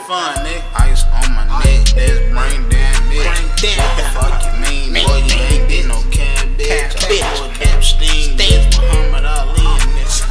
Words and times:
fun, 0.00 0.34
nigga. 0.42 0.62
Ice 0.90 1.04
on 1.06 1.30
my 1.38 1.46
neck, 1.62 1.86
that's 1.94 2.18
brain 2.34 2.60
damage. 2.66 3.22
Brain 3.22 3.46
damage. 3.62 3.78
What 3.78 3.94
the 3.94 4.06
fuck 4.10 4.34
you 4.42 4.52
mean, 4.66 4.92
Man, 4.92 5.06
boy? 5.06 5.22
You 5.22 5.38
ain't 5.54 5.68
get 5.70 5.86
no 5.86 5.98
cabbage. 6.10 6.66
Cabbage. 6.66 7.22
I 7.22 7.38
pulled 7.38 7.54
Epstein, 7.62 8.34
bitch, 8.34 8.66
Muhammad 8.74 9.24
Ali 9.24 9.62
in 9.62 9.66
uh, 9.66 9.94
this. 9.94 10.24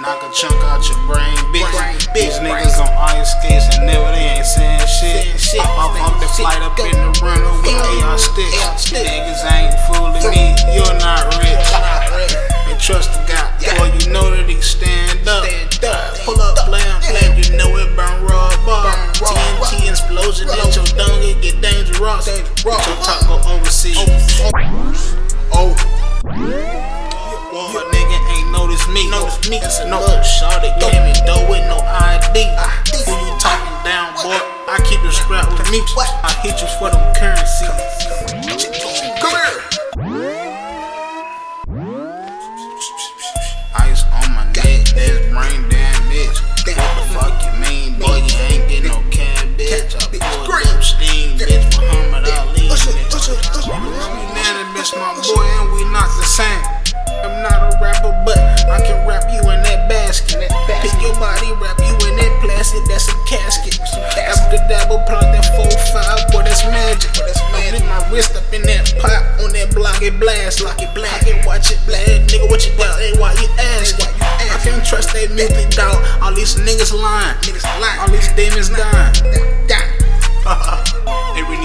Knock 0.00 0.22
a 0.22 0.30
chunk 0.32 0.54
out 0.64 0.80
your 0.88 0.96
brain, 1.10 1.36
bitch. 1.52 2.14
These 2.14 2.38
bitch, 2.38 2.46
niggas 2.46 2.78
on 2.78 2.88
ice 2.96 3.34
skates 3.34 3.66
and 3.76 3.84
never 3.84 4.08
they 4.14 4.38
ain't 4.38 4.46
saying 4.46 4.86
shit. 4.86 5.26
Shit. 5.34 5.60
Hop 5.60 5.98
off, 5.98 6.22
the 6.22 6.28
flight 6.38 6.62
up 6.62 6.78
in 6.78 6.94
the 6.94 7.10
runner 7.18 7.50
with 7.60 7.66
Go. 7.66 8.06
AR 8.06 8.16
sticks. 8.16 8.56
AR 8.62 8.78
sticks. 8.78 9.10
Niggas 9.10 9.42
ain't 9.52 9.74
fooling 9.90 10.22
me, 10.30 10.54
you're 10.70 10.96
not 11.02 11.26
rich. 11.42 11.66
And 12.70 12.78
trust 12.78 13.17
Explosion 20.18 20.48
Raw. 20.50 20.66
your 20.74 20.84
dome, 20.98 21.22
it 21.22 21.38
get 21.38 21.62
dangerous. 21.62 22.26
Dangerous. 22.26 22.66
Your 22.66 22.98
taco 23.06 23.38
overseas. 23.54 23.94
Oh. 24.02 24.50
oh. 25.54 25.70
Fuck 27.70 27.86
nigga 27.94 28.18
ain't 28.34 28.50
notice 28.50 28.82
me. 28.90 29.08
Notice 29.10 29.48
me. 29.48 29.62
That's 29.62 29.78
no 29.86 30.02
shot 30.26 30.58
that 30.66 30.74
gave 30.82 30.98
me 31.06 31.14
dough 31.22 31.46
with 31.46 31.62
no 31.70 31.78
ID. 31.78 32.34
Who 33.06 33.14
you 33.14 33.34
talking 33.38 33.78
down, 33.86 34.10
boy? 34.18 34.34
I 34.66 34.82
keep 34.90 34.98
it 35.06 35.14
strapped 35.14 35.54
with 35.54 35.70
me. 35.70 35.78
I 35.94 36.34
hit 36.42 36.58
you 36.60 36.66
for 36.82 36.90
them 36.90 36.97
Unanimous, 54.92 55.28
my 55.28 55.34
boy, 55.34 55.44
and 55.44 55.72
we 55.72 55.84
not 55.92 56.08
the 56.16 56.24
same. 56.24 56.62
I'm 57.24 57.42
not 57.42 57.74
a 57.74 57.78
rapper, 57.82 58.14
but 58.24 58.38
I 58.68 58.80
can 58.86 59.06
wrap 59.06 59.24
you 59.32 59.40
in 59.40 59.60
that 59.64 59.88
basket. 59.88 60.48
Pick 60.80 60.92
your 61.02 61.14
body, 61.18 61.52
wrap 61.60 61.78
you 61.80 61.94
in 62.08 62.16
that 62.16 62.32
plastic, 62.40 62.84
that's 62.86 63.08
a 63.08 63.16
casket. 63.26 63.80
Abracadabra, 64.16 65.04
plug 65.04 65.28
that 65.34 65.44
4-5, 65.56 66.32
boy, 66.32 66.42
that's 66.44 66.64
magic. 66.64 67.10
that's 67.12 67.40
I 67.40 67.70
lift 67.72 67.84
my 67.84 68.00
wrist 68.12 68.36
up 68.36 68.52
in 68.52 68.62
that 68.62 68.94
pot, 69.00 69.42
on 69.42 69.52
that 69.52 69.74
block, 69.74 70.00
it 70.02 70.18
blast. 70.20 70.62
Like 70.62 70.80
it 70.80 70.94
black, 70.94 71.26
can 71.26 71.44
watch 71.44 71.70
it 71.70 71.80
blast. 71.84 72.30
Nigga, 72.30 72.48
what 72.48 72.64
you 72.64 72.72
got? 72.78 73.00
Ain't 73.02 73.18
why 73.18 73.34
you 73.34 73.48
ask? 73.58 73.98
I 74.00 74.56
can't 74.62 74.84
trust 74.84 75.12
they 75.12 75.28
mythic 75.28 75.70
dog. 75.70 76.00
All 76.22 76.32
these 76.32 76.56
niggas 76.56 76.94
lying. 76.94 77.36
Niggas 77.42 77.66
lying. 77.80 78.00
All 78.00 78.10
these 78.10 78.28
demons 78.32 78.70
dying. 78.70 79.48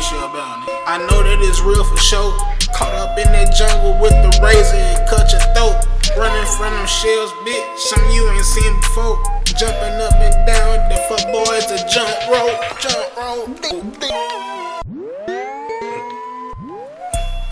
Need 0.00 0.12
you 0.12 0.24
about 0.24 0.64
it. 0.64 0.72
I 0.88 0.96
know 0.96 1.20
that 1.20 1.44
it's 1.44 1.60
real 1.60 1.84
for 1.84 2.00
sure. 2.00 2.32
Caught 2.72 2.96
up 2.96 3.18
in 3.20 3.28
that 3.36 3.52
jungle 3.52 4.00
with 4.00 4.16
the 4.24 4.32
razor 4.40 4.80
and 4.80 5.04
cut 5.04 5.28
your 5.28 5.44
throat. 5.52 5.76
Running 6.16 6.48
from 6.56 6.72
them 6.72 6.88
shells, 6.88 7.28
bitch. 7.44 7.68
Some 7.76 8.00
you 8.08 8.24
ain't 8.32 8.48
seen 8.48 8.72
before. 8.80 9.20
Jumping 9.44 10.00
up 10.00 10.16
and 10.16 10.32
down, 10.48 10.88
the 10.88 10.96
fuck 11.04 11.20
boys 11.28 11.68
a 11.68 11.84
jump 11.84 12.08
rope, 12.32 12.56
jump 12.80 13.12
rope. 13.20 13.60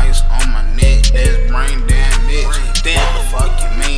Ice 0.00 0.24
on 0.24 0.46
my 0.56 0.64
neck, 0.80 1.12
that's 1.12 1.36
brain. 1.52 1.84
Brain 1.84 2.64
Damn, 2.80 3.04
the 3.20 3.24
fuck 3.28 3.52
you 3.60 3.89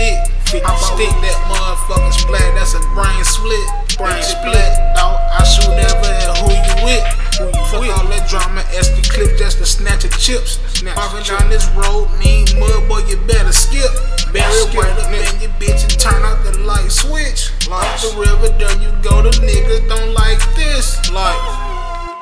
stick. 0.00 0.16
50 0.48 0.66
I 0.66 0.72
stick 0.96 1.12
that 1.22 1.38
motherfucking 1.46 2.16
splat, 2.16 2.48
that's 2.56 2.74
a 2.74 2.82
brain 2.96 3.22
split. 3.22 3.68
Brain 4.00 4.22
split, 4.24 4.72
dog. 4.96 5.20
I 5.30 5.44
shoot 5.44 5.76
ever 5.76 6.10
at 6.10 6.40
who 6.40 6.48
you 6.50 6.76
with. 6.88 7.04
Who 7.38 7.46
you 7.52 7.92
Fuck 7.92 8.02
all 8.02 8.08
that 8.08 8.26
drama, 8.26 8.62
SD 8.72 9.12
clip 9.12 9.36
just 9.38 9.58
to 9.58 9.66
snatch 9.66 10.02
your 10.02 10.12
chips. 10.16 10.58
Walking 10.96 11.22
down 11.22 11.48
this 11.50 11.68
road, 11.76 12.08
mean 12.18 12.48
mud, 12.58 12.88
boy, 12.88 13.04
you 13.06 13.20
better 13.28 13.52
skip. 13.52 13.92
Bury 14.32 14.50
Skip, 14.66 14.82
up 14.82 15.12
in 15.12 15.42
your 15.42 15.54
bitch 15.58 15.82
and 15.86 15.98
turn 15.98 16.22
out 16.24 16.42
the 16.42 16.58
light 16.64 16.90
switch. 16.90 17.52
Like 17.68 18.00
the 18.00 18.10
river, 18.18 18.50
there 18.58 18.74
you 18.80 18.90
go, 19.02 19.22
the 19.22 19.30
niggas 19.44 19.86
don't 19.88 20.14
like 20.14 20.40
this. 20.56 20.98
Like, 21.12 21.38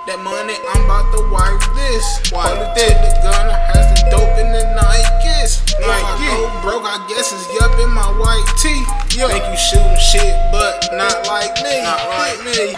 that 0.09 0.25
money, 0.25 0.57
I'm 0.73 0.89
about 0.89 1.13
to 1.13 1.21
wipe 1.29 1.61
this. 1.77 2.33
Wipe 2.33 2.57
Pull 2.57 2.65
it 2.81 2.97
the 2.97 3.13
gunner, 3.21 3.53
has 3.53 3.93
the 3.93 4.09
dope 4.09 4.41
in 4.41 4.49
the 4.57 4.65
Nikes. 4.73 5.61
If 5.69 5.85
I 5.85 6.01
go 6.17 6.49
broke, 6.65 6.89
I 6.89 6.97
guess 7.13 7.29
it's 7.29 7.45
yup 7.53 7.77
in 7.77 7.93
my 7.93 8.09
white 8.17 8.49
tee. 8.57 8.89
Think 9.13 9.45
you 9.45 9.59
shooting 9.61 10.01
shit, 10.01 10.33
but 10.49 10.89
not 10.97 11.29
like 11.29 11.53
me. 11.61 11.85
Not 11.85 12.01
like 12.17 12.41
me. 12.41 12.73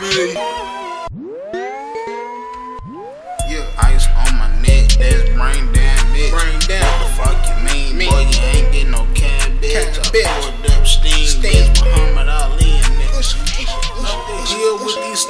Yeah, 3.46 3.62
ice 3.78 4.10
on 4.26 4.34
my 4.34 4.50
neck, 4.66 4.98
that's 4.98 5.30
brain 5.38 5.70
damage. 5.70 6.34
Brain 6.34 6.58
What 6.66 6.98
the 6.98 7.10
fuck 7.14 7.38
you 7.46 7.56
mean, 7.62 7.96
Me. 7.96 8.10
boy? 8.10 8.39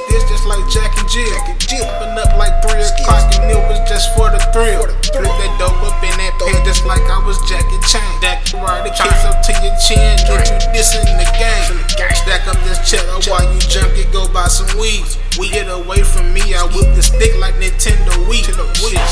Sticks 0.07 0.25
just 0.29 0.45
like 0.45 0.63
Jack 0.69 0.97
and 0.97 1.09
Jill. 1.09 1.25
Jack 1.29 1.49
and. 1.49 1.61
Open 1.71 2.19
up 2.19 2.35
like 2.35 2.51
3 2.67 2.83
o'clock 2.83 3.31
and 3.39 3.47
it 3.47 3.61
was 3.71 3.79
just 3.87 4.11
for 4.11 4.27
the 4.27 4.43
thrill. 4.51 4.83
Flip 5.15 5.31
that 5.39 5.53
dope 5.55 5.79
up 5.87 6.03
in 6.03 6.11
that 6.19 6.35
pen 6.43 6.59
just 6.67 6.83
like 6.83 6.99
I 7.07 7.23
was 7.23 7.39
Jackie 7.47 7.79
Chan. 7.87 8.03
Stack 8.19 8.43
the 8.51 8.59
right 8.59 8.83
the 8.83 8.91
case 8.91 9.23
up 9.23 9.39
to 9.47 9.51
your 9.63 9.71
chin, 9.79 10.19
get 10.27 10.51
you 10.51 10.59
dissing 10.75 11.07
the 11.15 11.27
game. 11.39 11.79
Stack 12.11 12.43
up 12.51 12.59
this 12.67 12.83
cheddar 12.83 13.23
while 13.31 13.47
you 13.47 13.59
jump, 13.71 13.95
it 13.95 14.11
go 14.11 14.27
buy 14.35 14.51
some 14.51 14.67
weeds. 14.75 15.15
We 15.39 15.47
get 15.47 15.71
away 15.71 16.03
from 16.03 16.33
me, 16.35 16.43
I 16.51 16.67
whip 16.75 16.91
the 16.91 17.03
stick 17.03 17.39
like 17.39 17.55
Nintendo 17.55 18.11
Wii. 18.27 18.43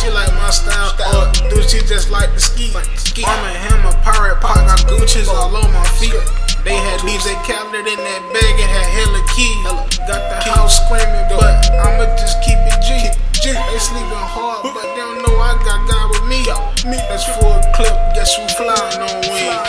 She 0.03 0.11
like 0.11 0.33
my 0.35 0.51
style, 0.51 0.91
or 1.15 1.31
do 1.47 1.63
she 1.63 1.79
just 1.87 2.11
like 2.11 2.33
the 2.35 2.41
ski? 2.41 2.75
I'm 3.23 3.43
a 3.45 3.53
hammer, 3.55 3.95
pirate 4.03 4.41
pot, 4.43 4.67
got 4.67 4.83
Gucci's 4.83 5.29
all 5.29 5.55
on 5.55 5.71
my 5.71 5.87
feet. 5.95 6.48
They 6.63 6.75
had 6.75 6.99
DJ 7.01 7.33
Khaled 7.47 7.87
in 7.87 7.99
that 7.99 8.23
bag, 8.33 8.55
and 8.59 8.69
had 8.69 8.89
hella 8.91 9.21
keys. 9.33 9.63
Got 10.07 10.21
the 10.29 10.37
house 10.51 10.83
screaming, 10.85 11.27
but 11.29 11.69
I'ma 11.71 12.05
just 12.17 12.41
keep 12.43 12.59
it 12.59 12.79
G. 12.83 13.09
G. 13.39 13.53
They 13.53 13.79
sleeping 13.79 14.25
hard, 14.35 14.63
but 14.63 14.83
they 14.83 14.99
don't 14.99 15.23
know 15.23 15.39
I 15.39 15.55
got 15.63 15.87
God 15.87 16.09
with 16.11 16.25
me. 16.27 16.43
That's 17.07 17.25
full 17.39 17.59
clip, 17.73 17.95
guess 18.13 18.35
who 18.35 18.47
flying 18.59 18.99
on 18.99 19.21
wings. 19.31 19.68